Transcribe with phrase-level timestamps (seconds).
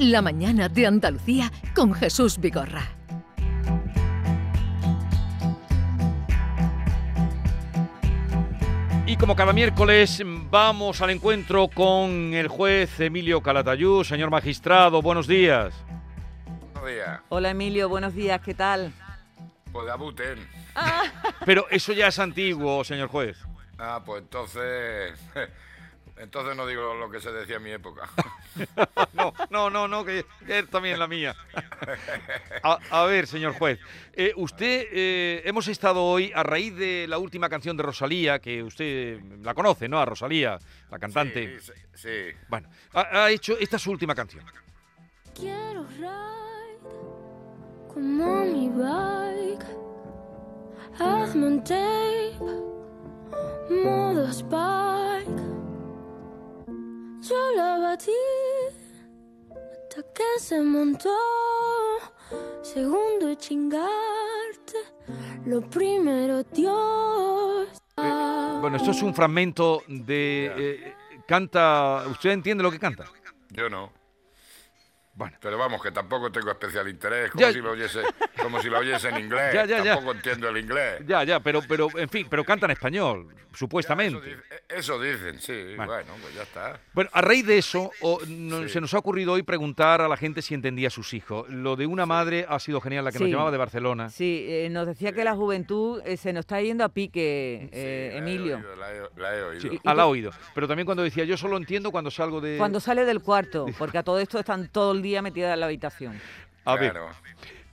[0.00, 2.88] La mañana de Andalucía con Jesús Vigorra.
[9.04, 14.02] Y como cada miércoles vamos al encuentro con el juez Emilio Calatayud.
[14.04, 15.74] Señor magistrado, buenos días.
[16.72, 17.20] Buenos días.
[17.28, 18.94] Hola Emilio, buenos días, ¿qué tal?
[19.70, 20.38] Pues debuten.
[21.44, 23.36] Pero eso ya es antiguo, señor juez.
[23.78, 25.20] Ah, pues entonces.
[26.16, 28.08] Entonces no digo lo que se decía en mi época.
[29.12, 31.34] No, no, no, no, que es también la mía.
[32.62, 33.78] A, a ver, señor juez,
[34.12, 38.62] eh, usted, eh, hemos estado hoy, a raíz de la última canción de Rosalía, que
[38.62, 40.00] usted la conoce, ¿no?
[40.00, 40.58] A Rosalía,
[40.90, 41.60] la cantante.
[41.60, 42.08] Sí, sí.
[42.48, 44.44] Bueno, ha, ha hecho, esta es su última canción.
[45.34, 46.30] Quiero ride
[47.88, 49.66] como mi bike.
[50.98, 52.36] Hazme un tape,
[53.70, 54.26] modo.
[57.30, 58.10] Yo la batí
[59.50, 61.16] hasta que se montó.
[62.60, 64.78] Segundo chingarte,
[65.46, 67.68] lo primero Dios.
[67.96, 70.52] Bueno, esto es un fragmento de...
[70.56, 70.94] eh,
[71.28, 72.02] canta...
[72.10, 73.04] ¿Usted entiende lo que canta?
[73.50, 73.92] Yo no.
[75.20, 75.36] Bueno.
[75.40, 77.52] Pero vamos, que tampoco tengo especial interés, como Ya.
[77.52, 78.00] si lo oyese,
[78.40, 79.52] como si lo oyese en inglés.
[79.54, 79.94] Ya, ya, ya.
[79.96, 81.02] tampoco entiendo el inglés.
[81.06, 84.18] Ya, ya, pero, pero, en fin, pero canta en español, Eso, supuestamente.
[84.26, 85.74] dice- eso dicen, sí.
[85.76, 85.92] Bueno.
[85.92, 86.80] Bueno, pues ya está.
[86.94, 88.68] Bueno, a raíz de eso, o- no- Sí.
[88.70, 91.46] se nos ha ocurrido hoy preguntar a la gente si entendía a sus hijos.
[91.50, 94.08] Lo de una madre ha sido genial, la que nos llamaba de Barcelona.
[94.08, 97.68] Sí, eh, nos decía que la juventud eh, se nos está yendo a pique, eh,
[97.72, 98.56] Sí, la he Emilio.
[98.56, 99.60] oído, La he, la he oído.
[99.60, 100.30] Sí, ¿Y ah, la oído.
[100.54, 102.56] Pero también cuando decía, yo solo entiendo cuando salgo de...
[102.56, 105.66] Cuando sale del cuarto, porque a todo esto están todo el día metidas en la
[105.66, 106.20] habitación.
[106.64, 107.10] A ver, Claro.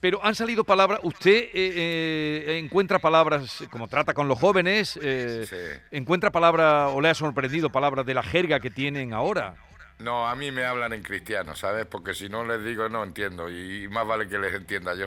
[0.00, 5.46] pero han salido palabras, usted eh, eh, encuentra palabras, como trata con los jóvenes, eh,
[5.48, 5.56] Sí.
[5.96, 9.54] encuentra palabras, o le ha sorprendido palabras de la jerga que tienen ahora.
[9.98, 11.84] No, a mí me hablan en cristiano, ¿sabes?
[11.86, 15.06] Porque si no les digo no entiendo y más vale que les entienda yo.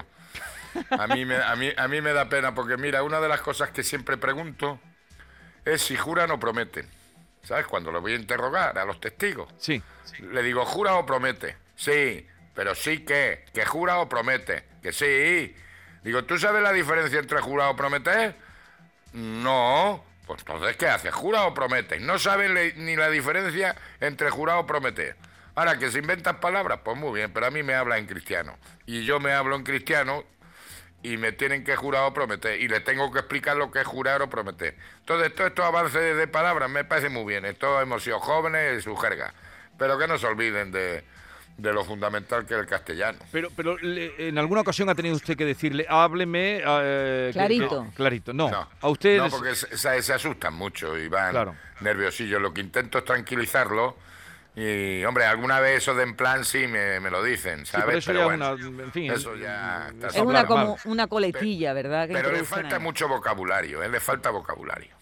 [0.92, 3.42] A mí me, a mí, a mí me da pena porque mira, una de las
[3.42, 4.80] cosas que siempre pregunto
[5.66, 6.86] es si juran o prometen.
[7.44, 7.66] ¿Sabes?
[7.68, 9.50] Cuando les voy a interrogar a los testigos.
[9.58, 9.82] Sí.
[10.32, 11.56] Le digo, ¿jura o promete?
[11.82, 14.66] Sí, pero sí que, que jura o promete.
[14.84, 15.56] Que sí.
[16.04, 18.36] Digo, ¿tú sabes la diferencia entre jurar o prometer?
[19.14, 20.04] No.
[20.28, 21.10] Pues entonces, ¿qué hace?
[21.10, 22.00] ¿Jura o promete?
[22.00, 25.16] No saben le- ni la diferencia entre jurar o prometer.
[25.56, 28.58] Ahora, que se inventan palabras, pues muy bien, pero a mí me habla en cristiano.
[28.86, 30.24] Y yo me hablo en cristiano
[31.02, 32.62] y me tienen que jurar o prometer.
[32.62, 34.78] Y les tengo que explicar lo que es jurar o prometer.
[35.00, 37.56] Entonces, todos estos avances de palabras me parece muy bien.
[37.56, 39.34] Todos hemos sido jóvenes y su jerga.
[39.80, 41.04] Pero que no se olviden de,
[41.62, 43.20] de lo fundamental que es el castellano.
[43.32, 46.62] Pero, pero le- en alguna ocasión ha tenido usted que decirle, hábleme...
[46.66, 47.86] eh, Clarito.
[47.90, 48.34] que- clarito.
[48.34, 49.18] No, No, a usted...
[49.20, 51.56] No, porque se, se- se asustan mucho y van Claro.
[51.82, 52.42] nerviosillos.
[52.42, 53.96] Lo que intento es tranquilizarlo.
[54.56, 57.86] Y, hombre, alguna vez eso de en plan sí me, me lo dicen, Sí, ¿sabes?
[57.86, 58.84] pero eso Pero ya bueno, es una...
[58.84, 62.08] En fin, eso ya está Es una como una coletilla, ¿verdad?
[62.08, 62.82] Que Pero le falta ahí.
[62.82, 63.88] mucho vocabulario, ¿eh?
[63.88, 64.94] Le falta vocabulario.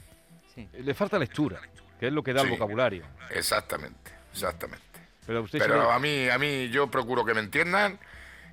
[0.74, 1.60] Le falta lectura,
[2.00, 3.06] que es lo que da el vocabulario.
[3.30, 4.84] Exactamente, exactamente.
[5.30, 8.00] Pero usted a mí, a mí yo procuro que me entiendan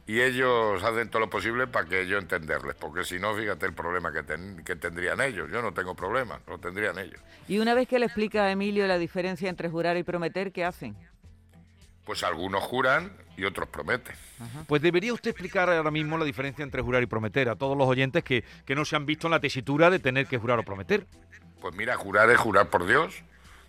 [0.07, 3.73] y ellos hacen todo lo posible para que yo entenderles, porque si no, fíjate el
[3.73, 5.51] problema que, ten- que tendrían ellos.
[5.51, 7.21] Yo no tengo problema, lo tendrían ellos.
[7.49, 10.65] Y una vez que le explica a Emilio la diferencia entre jurar y prometer, ¿qué
[10.65, 10.95] hacen?
[12.05, 14.15] Pues algunos juran y otros prometen.
[14.69, 17.89] Pues debería usted explicar ahora mismo la diferencia entre jurar y prometer a todos los
[17.89, 20.63] oyentes que, que no se han visto en la tesitura de tener que jurar o
[20.63, 21.07] prometer.
[21.61, 23.23] Pues mira, jurar es jurar por Dios,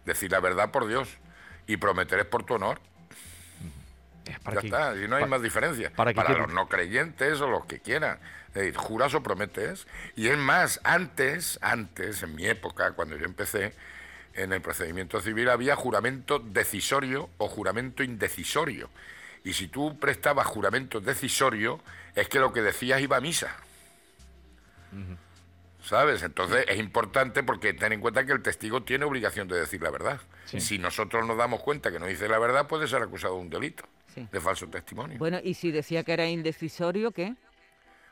[0.05, 1.09] decir la verdad por Dios
[1.65, 2.79] y prometer es por tu honor.
[4.27, 5.91] Es para ya que- está, y no hay más diferencia.
[5.95, 8.19] para Para, los no creyentes o los que quieran.
[8.49, 9.87] Es decir, juras o prometes.
[10.15, 13.73] Y es más, antes, antes, en mi época, cuando yo empecé,
[14.33, 18.89] en el procedimiento civil había juramento decisorio o juramento indecisorio.
[19.43, 21.79] Y si tú prestabas juramento decisorio,
[22.15, 23.55] es que lo que decías iba a misa.
[25.83, 26.21] ¿Sabes?
[26.23, 29.89] Entonces es importante porque ten en cuenta que el testigo tiene obligación de decir la
[29.89, 30.19] verdad.
[30.45, 30.59] Sí.
[30.59, 33.49] Si nosotros nos damos cuenta que no dice la verdad, puede ser acusado de un
[33.49, 33.85] delito
[34.17, 34.27] Sí.
[34.31, 35.17] de falso testimonio.
[35.19, 37.35] Bueno, y si decía que era indecisorio, ¿qué?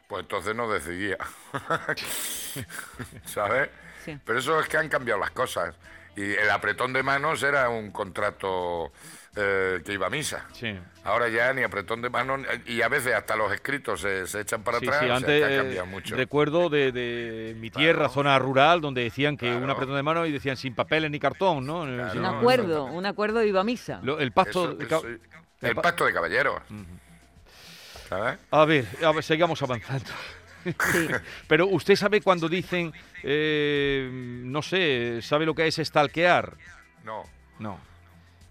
[0.08, 1.18] Pues entonces no decidía.
[3.26, 3.70] ¿Sabes?
[4.04, 4.18] Sí.
[4.24, 5.76] Pero eso es que han cambiado las cosas.
[6.16, 8.92] Y el apretón de manos era un contrato
[9.36, 10.46] eh, que iba a misa.
[10.54, 10.74] Sí.
[11.04, 14.64] Ahora ya ni apretón de manos, y a veces hasta los escritos se, se echan
[14.64, 15.00] para Sí, atrás.
[15.02, 16.16] sí, o sea, antes que ha cambiado mucho.
[16.16, 18.14] recuerdo de, de mi tierra, Claro.
[18.14, 19.74] zona rural, donde decían que un Claro.
[19.74, 21.84] apretón de mano y decían sin papeles ni cartón, ¿no?
[21.84, 22.12] Claro.
[22.12, 24.00] Sí, Un No, acuerdo, un acuerdo iba a misa.
[24.02, 24.78] Lo- el pacto...
[24.80, 25.08] Eso- eso-
[25.62, 26.62] el pacto de caballeros.
[28.10, 28.38] ¿Sabes?
[28.52, 30.10] A ver, a ver, sigamos avanzando.
[30.64, 31.08] Sí.
[31.48, 32.94] Pero usted sabe cuando dicen,
[33.24, 36.54] eh, no sé, ¿sabe lo que es stalkear?
[37.04, 37.24] No.
[37.60, 37.80] No.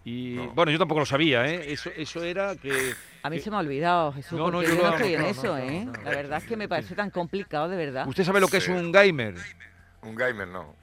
[0.05, 0.51] Y No.
[0.51, 1.73] bueno, yo tampoco lo sabía, ¿eh?
[1.73, 2.95] Eso, eso era que...
[3.23, 4.97] A mí que- se me ha olvidado, Jesús, No, no, porque yo yo no- no
[4.97, 5.85] estoy en eso, no, ¿eh?
[5.87, 6.03] no, no.
[6.03, 8.07] La verdad es que me parece tan complicado, de verdad.
[8.07, 9.35] ¿Usted sabe lo que es un gamer?
[10.03, 10.77] Un gamer no.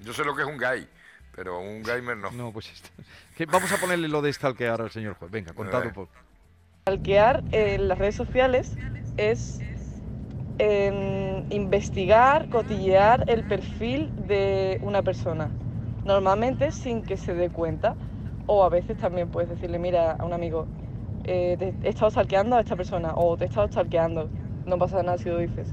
[0.00, 0.86] Yo sé lo que es un gay,
[1.34, 2.30] pero un gamer no.
[2.30, 2.88] No, pues esto-
[3.50, 5.30] vamos a ponerle lo de stalkear al señor juez.
[5.30, 5.92] Venga, contado Eh.
[5.92, 6.08] por...
[6.82, 8.76] Stalkear en las redes sociales
[9.16, 9.62] es
[10.58, 15.50] em, investigar, cotillear el perfil de una persona,
[16.04, 17.96] normalmente sin que se dé cuenta,
[18.46, 20.66] o a veces también puedes decirle, mira, a un amigo,
[21.24, 24.28] eh, te he estado stalkeando a esta persona, o te he estado stalkeando,
[24.66, 25.72] no pasa nada si lo dices.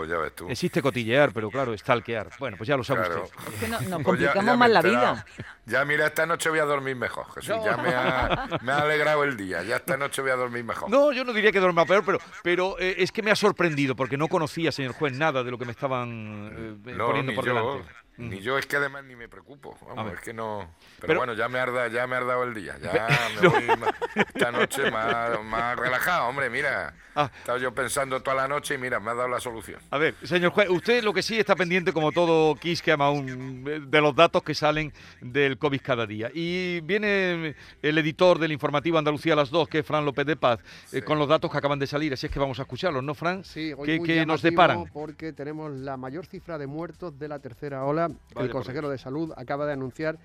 [0.00, 0.48] Pues ya ves tú.
[0.48, 2.30] Existe cotillear, pero claro, stalkear.
[2.38, 3.24] Bueno, pues ya lo sabe Claro.
[3.24, 3.52] usted.
[3.54, 4.02] Es que no- nos Pues ya-
[4.32, 5.26] complicamos ya me más la vida.
[5.66, 7.54] Ya mira, esta noche voy a dormir mejor, Jesús.
[7.62, 9.62] Ya me ha, me ha alegrado el día.
[9.62, 10.88] Ya esta noche voy a dormir mejor.
[10.90, 13.94] No, yo no diría que duerma peor, pero, pero eh, es que me ha sorprendido
[13.94, 17.36] porque no conocía, señor juez, nada de lo que me estaban eh, No, poniendo ni
[17.36, 17.92] por yo, delante.
[18.20, 19.76] Ni yo es que además ni me preocupo.
[19.86, 20.68] Vamos, es que no.
[20.96, 22.76] Pero, Pero- bueno, ya me, ha dado, ya me ha dado el día.
[22.82, 23.08] Ya
[23.40, 23.50] me No.
[23.50, 23.66] voy
[24.14, 26.50] esta noche más, más relajado, hombre.
[26.50, 27.28] Mira, Ah.
[27.38, 29.80] estaba yo pensando toda la noche y mira, me ha dado la solución.
[29.90, 33.80] A ver, señor juez, usted lo que sí está pendiente, como todo Quisqueam aún, eh,
[33.84, 36.30] de los datos que salen del COVID cada día.
[36.32, 40.36] Y viene el editor del informativo Andalucía a las 2, que es Fran López de
[40.36, 40.60] Paz,
[40.92, 42.12] eh, con los datos que acaban de salir.
[42.12, 43.42] Así es que vamos a escucharlos, ¿no, Fran?
[43.44, 44.84] Sí, hoy ¿Qué, muy qué nos deparan?
[44.92, 48.09] Porque tenemos la mayor cifra de muertos de la tercera ola.
[48.34, 50.18] Vaya el consejero de Salud acaba de anunciar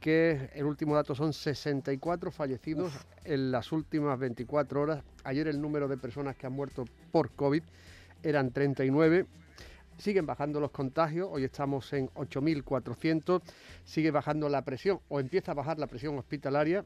[0.00, 2.92] que el último dato son 64 fallecidos
[3.24, 5.04] en las últimas 24 horas.
[5.24, 7.62] Ayer el número de personas que han muerto por COVID
[8.22, 9.26] eran 39.
[9.98, 13.42] Siguen bajando los contagios, hoy estamos en 8.400,
[13.84, 16.84] sigue bajando la presión o empieza a bajar la presión hospitalaria.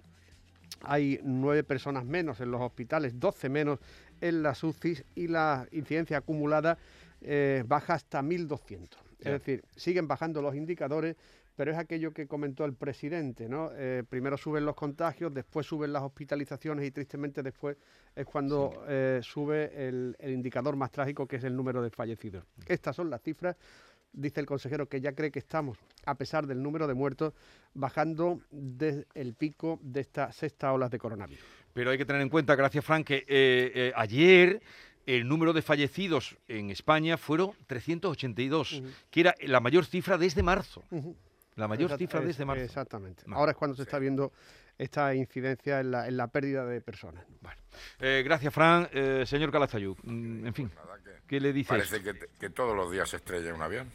[0.82, 3.78] Hay nueve personas menos en los hospitales, 12 menos
[4.20, 6.76] en las UCIs y la incidencia acumulada
[7.20, 8.88] eh, baja hasta 1.200.
[9.20, 11.16] Es decir, siguen bajando los indicadores,
[11.56, 13.70] pero es aquello que comentó el presidente, ¿no?
[13.74, 17.76] Eh, primero suben los contagios, después suben las hospitalizaciones y tristemente después
[18.14, 22.44] es cuando eh, sube el, el indicador más trágico que es el número de fallecidos.
[22.66, 23.56] Estas son las cifras.
[24.12, 25.76] Dice el consejero que ya cree que estamos,
[26.06, 27.34] a pesar del número de muertos,
[27.72, 31.44] bajando desde el pico de esta sexta ola de coronavirus.
[31.72, 34.62] Pero hay que tener en cuenta, gracias Fran, que eh, ayer
[35.06, 38.88] el número de fallecidos en España fueron 382, Ujú.
[39.10, 40.82] que era la mayor cifra desde marzo.
[41.56, 42.64] La mayor Exact- cifra es- desde marzo.
[42.64, 43.22] Exactamente.
[43.32, 44.32] Ahora es cuando se está viendo
[44.76, 47.24] esta incidencia en la, en la pérdida de personas.
[48.00, 48.88] Eh, gracias, Fran.
[48.92, 51.68] Eh, señor Calazayud, mm, en fin, Nada, que ¿qué le dice?
[51.68, 53.88] parece que, te- que todos los días se estrella un avión.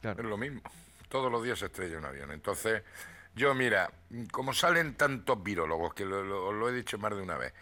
[0.00, 0.22] Claro.
[0.22, 0.60] Es lo mismo.
[1.08, 2.30] Todos los días se estrella un avión.
[2.30, 2.82] Entonces,
[3.34, 3.90] yo, mira,
[4.32, 7.52] como salen tantos virólogos, que lo, lo he dicho más de una vez,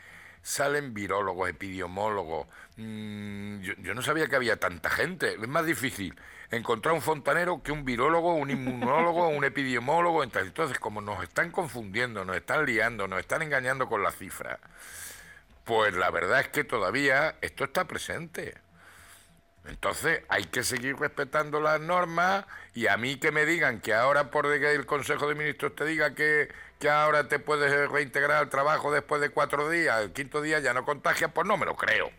[0.42, 2.46] salen virólogos, epidemiólogos.
[2.76, 5.34] mm, yo, yo no sabía que había tanta gente.
[5.34, 6.14] Es más difícil
[6.50, 10.22] encontrar un fontanero que un virólogo, un inmunólogo, un epidemiólogo.
[10.22, 14.58] Entonces, como nos están confundiendo, nos están liando, nos están engañando con las cifras,
[15.64, 18.54] pues la verdad es que todavía esto está presente.
[19.66, 24.30] Entonces hay que seguir respetando las normas y a mí que me digan que ahora
[24.30, 26.48] por el Consejo de Ministros te diga que,
[26.78, 30.72] que ahora te puedes reintegrar al trabajo después de cuatro días, el quinto día ya
[30.74, 32.10] no contagias, pues no me lo creo.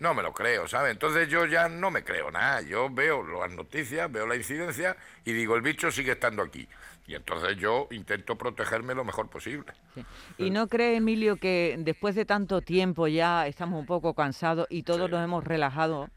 [0.00, 0.90] No me lo creo, ¿sabes?
[0.90, 2.60] Entonces yo ya no me creo nada.
[2.62, 6.68] Yo veo las noticias, veo la incidencia y digo, el bicho sigue estando aquí.
[7.06, 9.72] Y entonces yo intento protegerme lo mejor posible.
[10.38, 14.82] ¿Y no cree, Emilio, que después de tanto tiempo ya estamos un poco cansados y
[14.82, 15.12] todos Sí.
[15.12, 16.10] nos hemos relajado?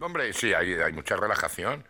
[0.00, 1.84] Hombre, sí, hay, hay mucha relajación,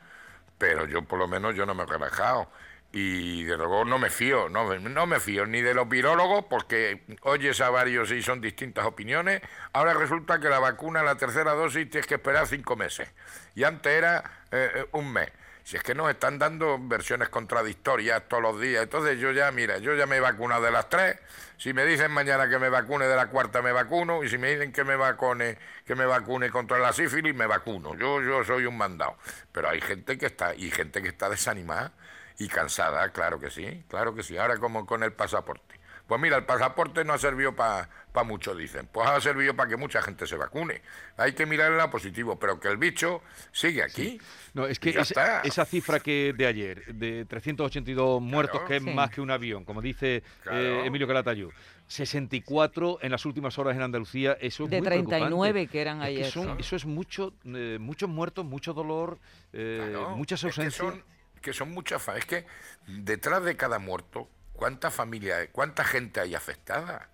[0.58, 2.50] pero yo por lo menos yo no me he relajado.
[2.94, 7.02] Y de luego no me fío, no, no me fío ni de los virólogos, porque
[7.22, 9.40] oyes a varios y son distintas opiniones.
[9.72, 13.08] Ahora resulta que la vacuna, la tercera dosis, tienes que esperar cinco meses.
[13.54, 15.30] Y antes era eh, eh, un mes.
[15.64, 18.82] Si es que nos están dando versiones contradictorias todos los días.
[18.82, 21.16] Entonces yo ya, mira, yo ya me he vacunado de las tres.
[21.56, 24.22] Si me dicen mañana que me vacune de la cuarta, me vacuno.
[24.22, 25.56] Y si me dicen que me vacune,
[25.86, 27.94] que me vacune contra la sífilis, me vacuno.
[27.94, 29.16] Yo, yo soy un mandado.
[29.52, 31.92] Pero hay gente que está, y gente que está desanimada
[32.38, 34.36] y cansada, claro que sí, claro que sí.
[34.36, 35.80] Ahora como con el pasaporte.
[36.06, 37.88] Pues mira, el pasaporte no ha servido para
[38.26, 38.86] mucho, dicen.
[38.92, 40.82] Pues ha servido para que mucha gente se vacune.
[41.16, 43.22] Hay que mirar el lado positivo, pero que el bicho
[43.52, 44.20] sigue aquí.
[44.52, 48.90] No, es que esa, cifra que de ayer, de 382 muertos, que es Sí.
[48.90, 50.84] más que un avión, como dice eh, Claro.
[50.84, 51.50] Emilio Calatayud,
[51.86, 55.16] 64 en las últimas horas en Andalucía, eso es De muy preocupante.
[55.20, 56.30] 39 que eran Es que ayer.
[56.30, 59.18] son- eso es mucho, eh, muchos muertos, mucho dolor,
[59.52, 60.74] eh, Claro, muchas es que ausencias.
[60.74, 61.04] son,
[61.42, 62.46] que son muchas Es que
[62.86, 67.10] detrás de cada muerto, ¿cuánta familia, cuánta gente hay afectada?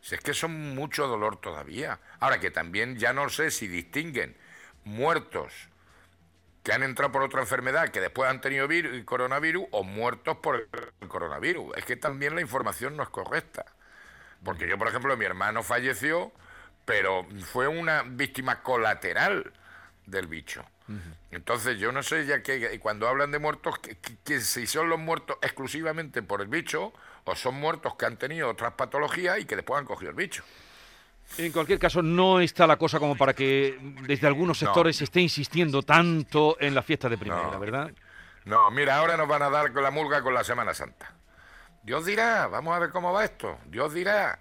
[0.00, 2.00] Si es que son mucho dolor todavía.
[2.20, 4.36] Ahora que también ya no sé si distinguen
[4.84, 5.52] muertos
[6.62, 10.68] que han entrado por otra enfermedad, que después han tenido virus, coronavirus, o muertos por
[11.00, 11.76] el coronavirus.
[11.76, 13.64] Es que también la información no es correcta.
[14.44, 16.32] Porque yo, por ejemplo, mi hermano falleció,
[16.84, 19.52] pero fue una víctima colateral
[20.06, 20.64] del bicho.
[21.30, 24.88] Entonces yo no sé ya que cuando hablan de muertos, que, que- que si son
[24.88, 26.92] los muertos exclusivamente por el bicho
[27.24, 30.44] o son muertos que han tenido otras patologías y que después han cogido el bicho.
[31.38, 34.66] En cualquier caso, no está la cosa como para que desde algunos No.
[34.68, 37.58] sectores se esté insistiendo tanto en la fiesta de primavera, No.
[37.58, 37.90] ¿verdad?
[38.44, 41.12] No, mira, ahora nos van a dar con la mulga con la Semana Santa.
[41.82, 43.58] Dios dirá, vamos a ver cómo va esto.
[43.66, 44.38] Dios dirá,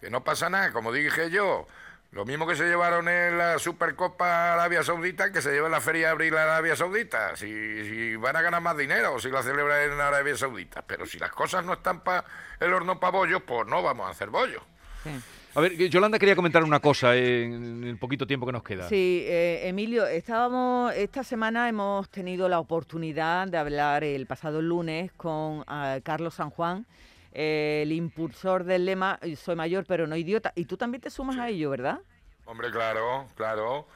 [0.00, 1.66] que no pasa nada, como dije yo.
[2.12, 5.80] Lo mismo que se llevaron en la Supercopa Arabia Saudita, que se lleva en la
[5.80, 7.34] Feria de Abril a Arabia Saudita.
[7.36, 10.82] Si, si van a ganar más dinero, si la celebran en Arabia Saudita.
[10.86, 12.24] Pero si las cosas no están para
[12.60, 14.62] el horno para bollos, pues no vamos a hacer bollos.
[15.02, 15.10] Sí.
[15.54, 18.88] A ver, Yolanda quería comentar una cosa en el poquito tiempo que nos queda.
[18.88, 25.12] Sí, eh, Emilio, estábamos esta semana hemos tenido la oportunidad de hablar el pasado lunes
[25.12, 26.86] con ah, Carlos San Juan,
[27.32, 30.52] eh, el impulsor del lema Soy mayor pero no idiota.
[30.54, 32.00] Y tú también te sumas a ello, ¿verdad?
[32.44, 33.86] Hombre, claro, claro.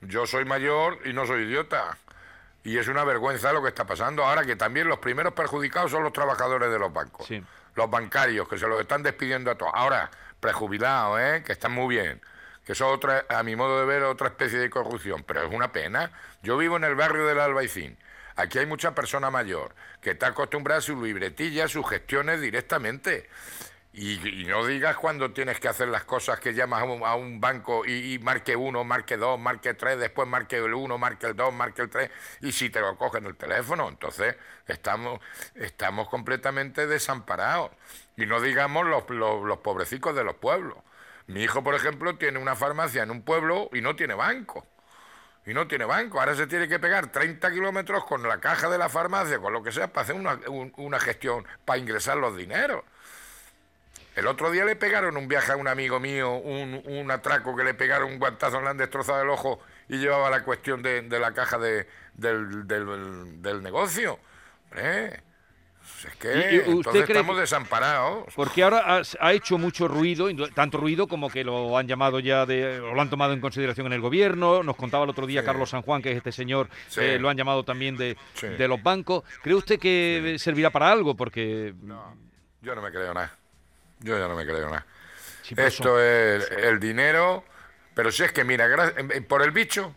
[0.00, 1.98] Yo soy mayor y no soy idiota.
[2.64, 4.24] Y es una vergüenza lo que está pasando.
[4.24, 7.26] Ahora que también los primeros perjudicados son los trabajadores de los bancos.
[7.26, 7.42] Sí.
[7.74, 9.72] Los bancarios, que se los están despidiendo a todos.
[9.74, 10.10] Ahora,
[10.40, 11.42] prejubilados, ¿eh?
[11.46, 12.20] Que están muy bien.
[12.64, 15.22] Que eso es otra, a mi modo de ver, otra especie de corrupción.
[15.24, 16.10] Pero es una pena.
[16.42, 17.96] Yo vivo en el barrio del Albaicín.
[18.36, 23.28] Aquí hay mucha persona mayor que está acostumbrada a sus libretillas, sus gestiones directamente.
[23.98, 27.14] Y, y no digas cuando tienes que hacer las cosas que llamas a un, a
[27.14, 31.28] un banco y, y marque uno, marque dos, marque tres, después marque el uno, marque
[31.28, 32.10] el dos, marque el tres,
[32.42, 35.18] y si te lo cogen el teléfono, entonces estamos,
[35.54, 37.70] estamos completamente desamparados.
[38.18, 40.76] Y no digamos los, los, los pobrecicos de los pueblos.
[41.26, 44.66] Mi hijo, por ejemplo, tiene una farmacia en un pueblo y no tiene banco.
[45.46, 46.18] Y no tiene banco.
[46.20, 49.62] Ahora se tiene que pegar 30 kilómetros con la caja de la farmacia, con lo
[49.62, 52.82] que sea, para hacer una, un- una gestión, para ingresar los dineros.
[54.16, 57.62] El otro día le pegaron un viaje a un amigo mío, un, un atraco que
[57.64, 61.20] le pegaron un guantazo, le han destrozado el ojo y llevaba la cuestión de, de
[61.20, 64.18] la caja de, del, del- del negocio.
[66.08, 68.26] Es que Y- usted cree estamos desamparados.
[68.34, 72.44] Porque ahora ha, ha hecho mucho ruido, tanto ruido como que lo han llamado ya,
[72.46, 74.62] de, o lo han tomado en consideración en el gobierno.
[74.62, 75.46] Nos contaba el otro día Sí.
[75.46, 77.00] Carlos San Juan, que es este señor, Sí.
[77.02, 78.46] eh, lo han llamado también de, Sí.
[78.48, 79.24] de los bancos.
[79.42, 81.16] ¿Cree usted que servirá para algo?
[81.16, 81.74] Porque
[82.62, 83.34] Yo no me creo nada.
[84.00, 84.84] Yo ya no me creo nada.
[85.56, 87.44] Esto es el dinero,
[87.94, 88.66] pero si es que mira,
[88.96, 89.94] em- em, por el bicho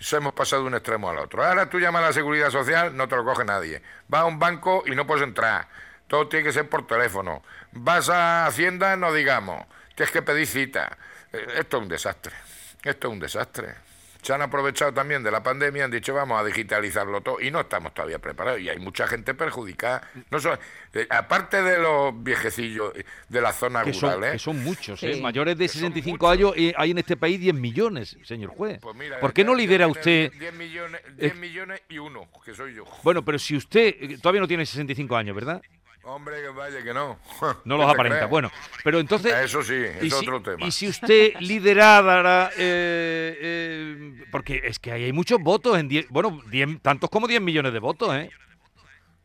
[0.00, 1.44] se hemos pasado de un extremo al otro.
[1.44, 3.82] Ahora tú llamas a la seguridad social, no te lo coge nadie.
[4.08, 5.68] Vas a un banco y no puedes entrar.
[6.08, 7.42] Todo tiene que ser por teléfono.
[7.72, 9.64] Vas a Hacienda, no digamos.
[9.94, 10.96] Tienes que pedir cita.
[11.32, 12.34] Eh, Esto es un desastre.
[12.82, 13.74] Esto es un desastre.
[14.22, 17.60] Se han aprovechado también de la pandemia, han dicho vamos a digitalizarlo todo y no
[17.60, 20.02] estamos todavía preparados y hay mucha gente perjudicada.
[20.30, 20.58] No son-
[20.92, 24.32] eh, aparte de los viejecillos eh, de las zonas que son, rurales.
[24.32, 25.06] que son muchos, Sí.
[25.06, 25.20] ¿eh?
[25.20, 26.38] mayores de Que son 65 muchos.
[26.38, 28.78] años, eh, hay en este país 10 millones, señor juez.
[28.82, 30.30] Pues mira, ¿Por qué no lidera usted?
[30.32, 32.84] 10 millones, Eh, 10 millones y uno, que soy yo.
[33.02, 35.62] Bueno, pero si usted eh, todavía no tiene 65 años, ¿verdad?
[36.02, 37.18] Hombre, que vaya que no.
[37.64, 38.18] No ¿Qué los aparenta.
[38.18, 38.30] crees?
[38.30, 38.50] Bueno,
[38.82, 39.32] pero entonces...
[39.34, 40.66] Eso sí, es si, otro tema.
[40.66, 46.08] Y si usted liderara, eh, eh, porque es que ahí hay muchos votos, en 10
[46.08, 48.30] bueno, 10 tantos como 10 millones de votos, ¿eh?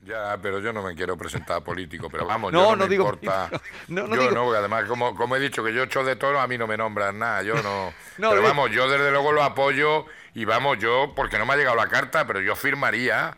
[0.01, 2.89] Ya, pero yo no me quiero presentar político, pero vamos, No, yo no, no me
[2.89, 3.49] digo importa.
[3.87, 6.39] No, no yo digo- no, además, como, como he dicho que yo echo de todo,
[6.39, 7.91] a mí no me nombran nada, yo no.
[8.19, 10.05] No, pero de- vamos, yo desde luego lo apoyo
[10.35, 13.35] y vamos, yo, porque no me ha llegado la carta, pero yo firmaría,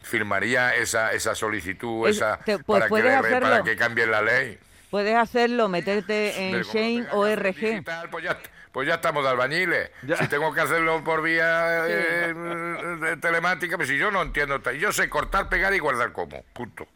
[0.00, 3.40] firmaría esa, esa solicitud, Es- esa, te- pues para, que, puedes le- hacerlo.
[3.40, 4.58] para que cambien la ley.
[4.90, 7.54] Puedes hacerlo, meterte en Shane tenga que o hacer RG.
[7.70, 8.38] digital, pues ya,
[8.72, 9.90] pues ya estamos de albañiles.
[10.02, 10.16] Ya.
[10.16, 14.58] Si tengo que hacerlo por vía eh, eh, telemática, pues si yo no entiendo.
[14.72, 16.42] Yo sé cortar, pegar y guardar como.
[16.54, 16.86] Punto.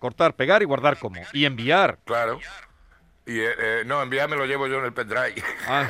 [0.00, 1.20] Cortar, pegar y guardar como.
[1.32, 1.98] Y enviar.
[2.04, 2.40] Claro.
[3.26, 5.42] Y eh, eh, no, enviarme lo llevo yo en el pendrive.
[5.66, 5.86] Ah.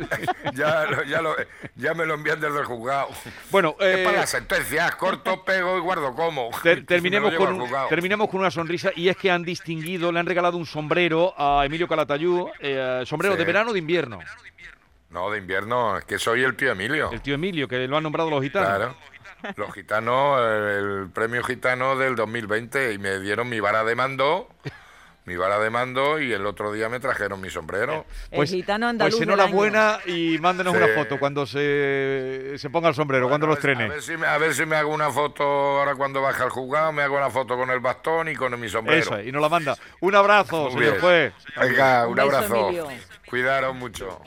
[0.54, 1.36] ya, lo- ya, lo-
[1.76, 3.08] ya me lo envían desde el juzgado.
[3.50, 6.48] Bueno, es eh, para las sentencias, corto, pego y guardo como.
[6.62, 10.26] ter- terminemos, con un- terminemos con una sonrisa y es que han distinguido, le han
[10.26, 13.38] regalado un sombrero a Emilio Calatayud, eh, sombrero Sí.
[13.40, 14.18] de verano o de invierno.
[15.10, 17.10] No, de invierno, es que soy el tío Emilio.
[17.12, 18.68] El tío Emilio, que lo han nombrado los gitanos.
[18.68, 18.96] Claro.
[19.56, 24.48] Los gitanos, eh, el premio gitano del 2020, y me dieron mi vara de mando,
[25.26, 28.04] mi vara de mando, y el otro día me trajeron mi sombrero.
[28.30, 30.82] El gitano andaluz Pues enhorabuena y mándenos Sí.
[30.82, 33.84] una foto cuando se, se ponga el sombrero, cuando lo a, ver, estrene.
[33.84, 36.50] a ver si me, a ver si me hago una foto ahora cuando baja el
[36.50, 38.98] juzgado, me hago una foto con el bastón y con mi sombrero.
[39.00, 39.76] Eso es, y nos la manda.
[40.00, 41.00] Un abrazo, Muy señor bien.
[41.00, 41.32] juez.
[41.60, 42.56] Venga, Un un, beso, abrazo.
[42.68, 42.88] Emilio.
[43.28, 44.20] Cuidaros mucho.